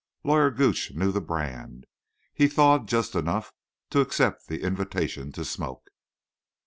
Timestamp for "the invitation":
4.47-5.31